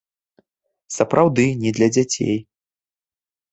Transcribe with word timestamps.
Сапраўды, 0.97 1.45
не 1.63 1.75
для 1.81 1.89
дзяцей! 1.95 2.37